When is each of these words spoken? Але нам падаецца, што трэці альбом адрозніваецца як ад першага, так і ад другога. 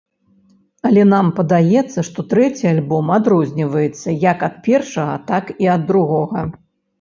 Але 0.87 1.01
нам 1.09 1.27
падаецца, 1.39 1.99
што 2.07 2.19
трэці 2.31 2.69
альбом 2.71 3.11
адрозніваецца 3.17 4.15
як 4.31 4.39
ад 4.49 4.55
першага, 4.69 5.15
так 5.29 5.55
і 5.67 5.71
ад 5.77 5.85
другога. 5.93 6.39